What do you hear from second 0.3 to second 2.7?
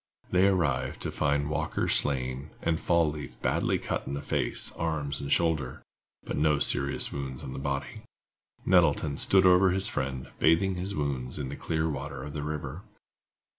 They arrived to find Walker slain,